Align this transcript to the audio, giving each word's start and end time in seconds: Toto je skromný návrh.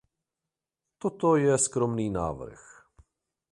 Toto 0.97 1.35
je 1.37 1.53
skromný 1.57 2.09
návrh. 2.09 2.65